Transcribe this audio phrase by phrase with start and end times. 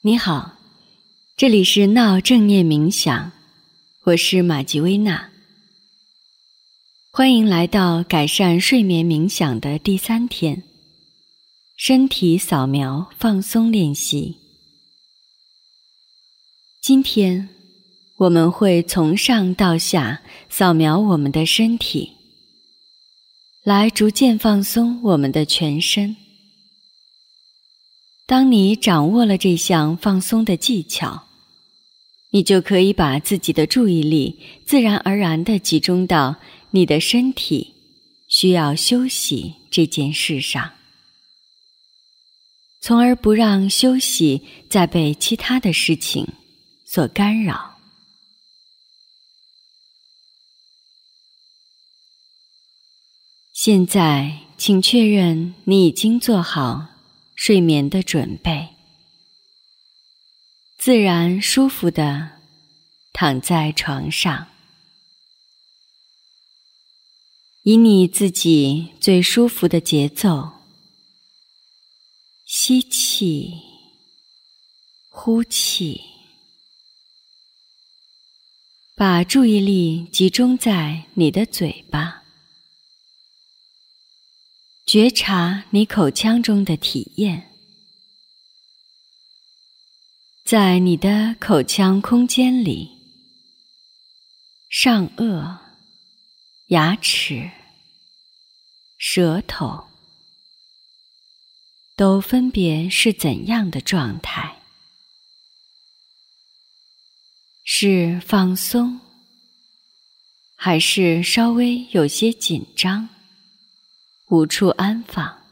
[0.00, 0.56] 你好，
[1.36, 3.32] 这里是闹正念冥想，
[4.04, 5.28] 我是玛吉薇娜。
[7.10, 10.62] 欢迎来到改善睡眠冥想的第三天，
[11.76, 14.36] 身体扫描放松练习。
[16.80, 17.48] 今天
[18.18, 22.12] 我们会从上到下扫描我们的身体，
[23.64, 26.16] 来逐渐放松我们的全身。
[28.28, 31.28] 当你掌握了这项放松的技巧，
[32.28, 36.36] 你就可以把自己的注意力自然而然的集中到
[36.70, 37.72] 你的身体
[38.28, 40.72] 需要休息这件事上，
[42.82, 46.28] 从而不让休息再被其他的事情
[46.84, 47.78] 所干扰。
[53.54, 56.97] 现在，请确认你已经做好。
[57.38, 58.70] 睡眠的准备，
[60.76, 62.32] 自然舒服的
[63.12, 64.48] 躺在床上，
[67.62, 70.50] 以你自己最舒服的节奏，
[72.44, 73.54] 吸气，
[75.08, 76.02] 呼气，
[78.96, 82.24] 把注意力集中在你的嘴巴。
[84.88, 87.54] 觉察你口腔中的体验，
[90.46, 92.96] 在你的口腔空间里，
[94.70, 95.58] 上颚、
[96.68, 97.50] 牙齿、
[98.96, 99.88] 舌头
[101.94, 104.62] 都分别是怎样的状态？
[107.62, 108.98] 是放松，
[110.56, 113.06] 还是稍微有些紧张？
[114.30, 115.42] 无处安放，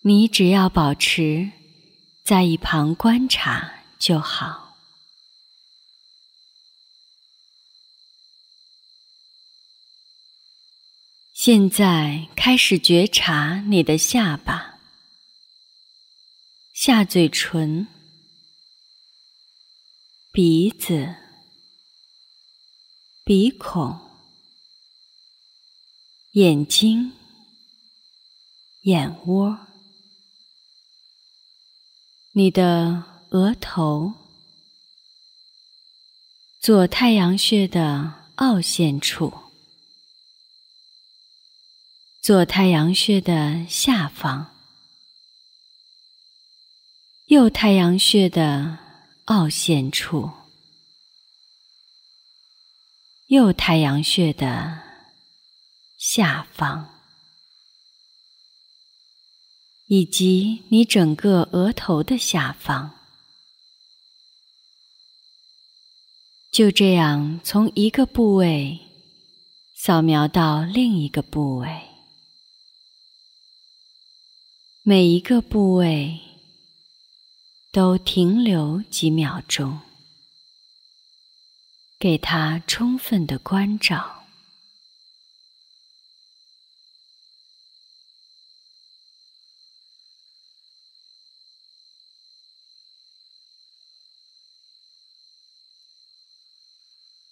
[0.00, 1.48] 你只要保持
[2.24, 4.76] 在一旁观察就好。
[11.32, 14.80] 现在开始觉察你的下巴、
[16.74, 17.86] 下嘴唇、
[20.32, 21.14] 鼻子、
[23.24, 24.09] 鼻孔。
[26.34, 27.10] 眼睛、
[28.82, 29.66] 眼窝、
[32.30, 34.12] 你的额头、
[36.60, 39.32] 左太阳穴的凹陷处、
[42.22, 44.54] 左太阳穴的下方、
[47.26, 48.78] 右太阳穴的
[49.24, 50.30] 凹陷处、
[53.26, 54.89] 右太阳穴的。
[56.00, 56.86] 下方，
[59.86, 62.92] 以及你整个额头的下方，
[66.50, 68.78] 就这样从一个部位
[69.74, 71.82] 扫描到另一个部位，
[74.82, 76.18] 每一个部位
[77.72, 79.78] 都停留几秒钟，
[81.98, 84.19] 给它充分的关照。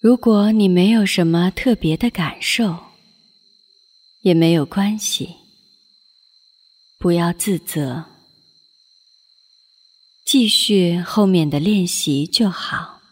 [0.00, 2.74] 如果你没有什么特别的感受，
[4.22, 5.36] 也没有关系，
[6.96, 8.06] 不要自责，
[10.24, 13.02] 继续后面的练习就好。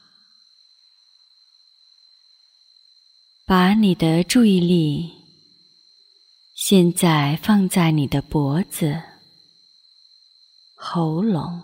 [3.44, 5.12] 把你的注意力
[6.55, 8.99] 现在放在你的脖子、
[10.75, 11.62] 喉咙。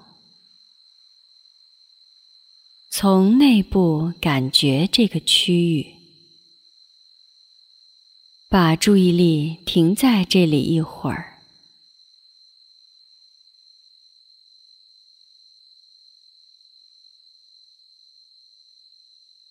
[2.97, 5.97] 从内部感觉这个区域，
[8.49, 11.43] 把注意力停在这里一会儿，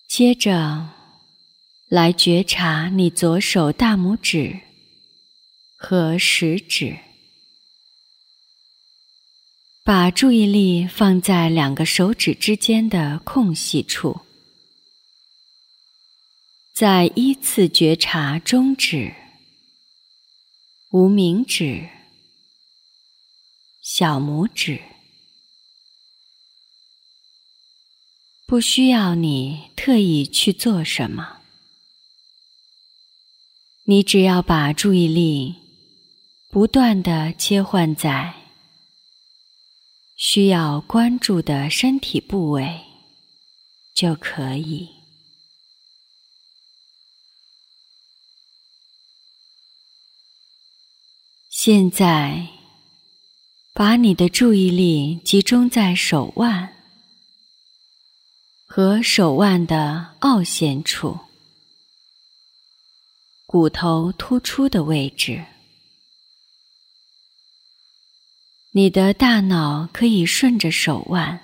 [0.08, 0.92] 接着
[1.90, 4.58] 来觉察你左手大拇指
[5.76, 6.98] 和食指。
[9.86, 14.22] 把注意力放在两个手指之间的空隙处，
[16.72, 19.14] 再依次觉察中指、
[20.92, 21.90] 无名指、
[23.82, 24.82] 小拇指。
[28.48, 31.42] 不需要你特意去做什么，
[33.84, 35.56] 你只要把注意力
[36.48, 38.43] 不断的切换在。
[40.34, 42.82] 需要关注的身体部位
[43.94, 44.90] 就可以。
[51.52, 52.48] 现在，
[53.74, 56.78] 把你的注意力集中在手腕
[58.66, 61.16] 和手腕的凹陷处。
[63.46, 65.46] 骨头突出的位置，
[68.76, 71.40] 你的大脑可以顺着手腕，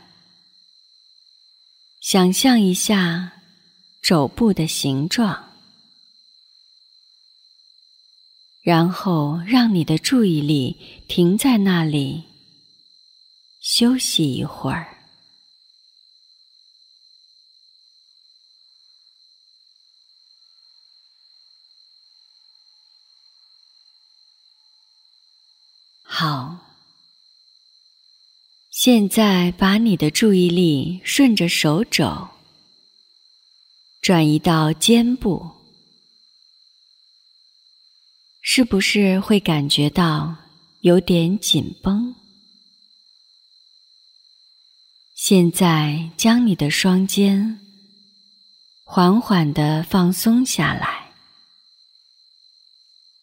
[2.02, 3.44] 想象一下
[4.02, 5.54] 肘部的形状，
[8.62, 10.76] 然后让你的注意力
[11.08, 12.24] 停在那里，
[13.60, 14.96] 休息一会儿。
[26.02, 26.58] 好，
[28.82, 32.30] 现在把你的注意力顺着手肘
[34.00, 35.52] 转移到肩部，
[38.40, 40.34] 是不是会感觉到
[40.80, 42.16] 有点紧绷？
[45.14, 47.60] 现在将你的双肩
[48.86, 51.12] 缓缓的放松下来，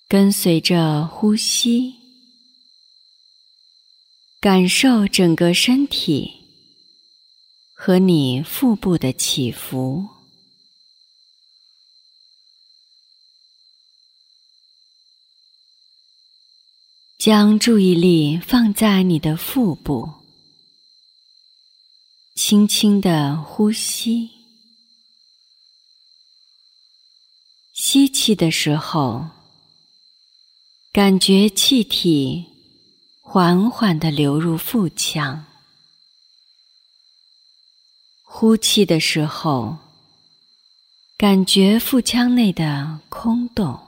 [0.06, 2.06] 跟随着呼吸。
[4.38, 6.31] 感受整个身体
[7.75, 10.06] 和你腹部的起伏，
[17.19, 20.09] 将注意力放在你的腹部，
[22.37, 24.31] 轻轻的呼吸，
[27.73, 29.29] 吸气的时候，
[30.93, 32.56] 感觉气体。
[33.28, 35.44] 缓缓的流入腹腔，
[38.23, 39.76] 呼气的时候，
[41.19, 43.78] 感觉腹腔内的空洞。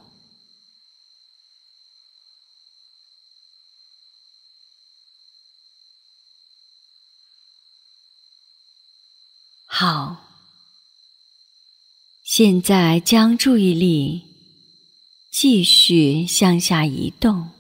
[9.65, 10.29] 好，
[12.25, 14.27] 现在将注意力
[15.31, 17.58] 继续向下移动。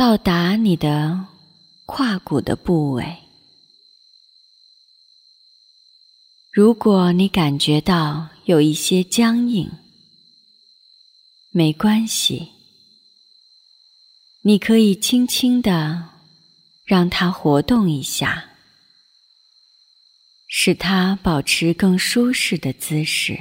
[0.00, 1.26] 到达你的
[1.84, 3.18] 胯骨的部位。
[6.50, 9.70] 如果你感觉到有一些僵硬，
[11.50, 12.48] 没关系，
[14.40, 16.08] 你可以轻轻的
[16.86, 18.52] 让它活动一下，
[20.48, 23.38] 使它保持更舒适的姿势，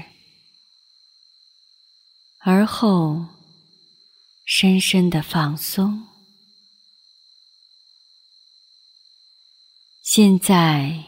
[2.40, 3.26] 而后
[4.44, 6.09] 深深的放松。
[10.12, 11.04] 现在，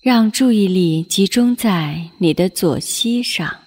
[0.00, 3.60] 让注意力集中在你的左膝上，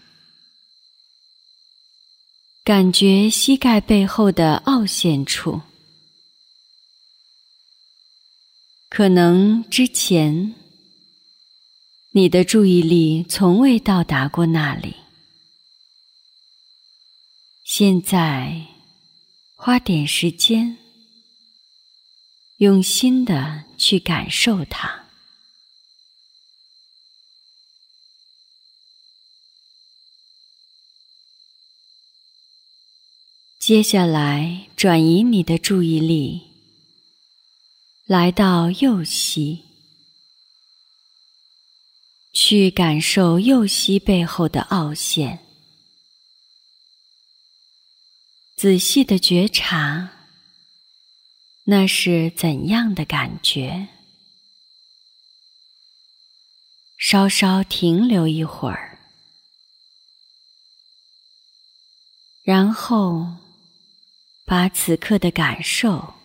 [2.64, 5.62] 感觉膝盖背后的凹陷处。
[8.90, 10.56] 可能之前
[12.10, 14.96] 你的注意力从未到达过那里，
[17.64, 18.66] 现在
[19.54, 20.80] 花点时间。
[22.58, 25.02] 用心的去感受它。
[33.60, 36.52] 接下来，转移你的注意力，
[38.06, 39.64] 来到右膝，
[42.34, 45.40] 去感受右膝背后的凹陷，
[48.58, 50.23] 仔细的觉察。
[51.66, 53.88] 那是怎样的感觉？
[56.98, 59.00] 稍稍停留一会儿，
[62.42, 63.28] 然后
[64.46, 66.16] 把此刻的感受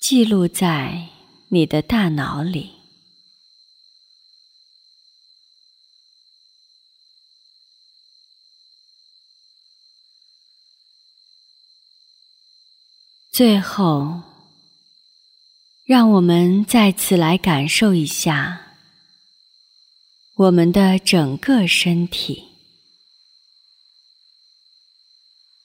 [0.00, 1.08] 记录在
[1.48, 2.83] 你的大脑里。
[13.34, 14.22] 最后，
[15.84, 18.76] 让我们再次来感受一下
[20.36, 22.44] 我们的整个身体，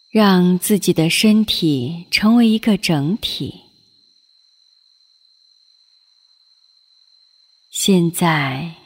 [0.09, 3.61] 让自己的身体成为一个整体。
[7.69, 8.77] 现在，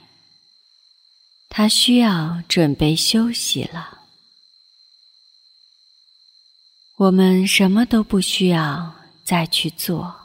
[1.47, 4.02] 他需要准备休息了。
[7.03, 8.95] 我们什么都不需要
[9.25, 10.15] 再去做，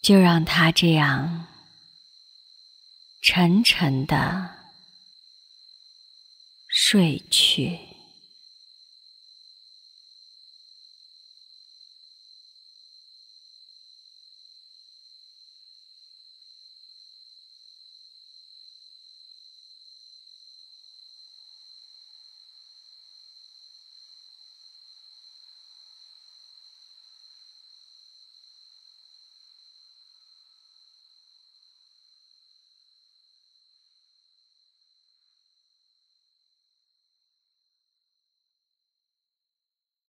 [0.00, 1.46] 就让它这样
[3.20, 4.48] 沉沉的
[6.68, 7.78] 睡去。